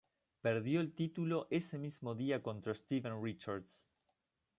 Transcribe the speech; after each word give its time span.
Perdió 0.41 0.81
el 0.81 0.95
título 0.95 1.45
ese 1.51 1.77
mismo 1.77 2.15
día 2.15 2.41
contra 2.41 2.73
Steven 2.73 3.23
Richards. 3.23 3.85